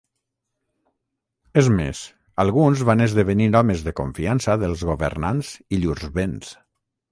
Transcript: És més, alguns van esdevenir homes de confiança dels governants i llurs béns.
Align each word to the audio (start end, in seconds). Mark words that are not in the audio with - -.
És 1.61 1.69
més, 1.79 2.01
alguns 2.45 2.81
van 2.91 3.05
esdevenir 3.07 3.49
homes 3.61 3.85
de 3.89 3.95
confiança 4.01 4.57
dels 4.67 4.87
governants 4.93 5.55
i 5.79 5.83
llurs 5.85 6.11
béns. 6.21 6.53